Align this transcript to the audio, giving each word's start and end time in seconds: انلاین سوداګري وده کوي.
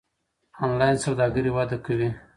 انلاین 0.63 0.97
سوداګري 1.05 1.51
وده 1.55 1.77
کوي. 1.85 2.09